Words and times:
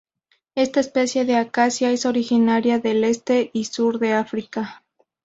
Esta 0.55 0.79
especie 0.79 1.25
de 1.25 1.35
acacia 1.35 1.91
es 1.91 2.07
originaria 2.07 2.79
del 2.79 3.03
este 3.03 3.51
y 3.53 3.65
sur 3.65 3.99
de 3.99 4.13
África. 4.13 4.81